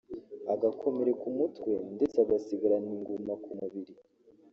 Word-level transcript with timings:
agakomereka 0.53 1.23
umutwe 1.31 1.71
ndetse 1.95 2.17
agasigarana 2.25 2.89
inguma 2.97 3.33
ku 3.43 3.49
mubiri 3.59 3.93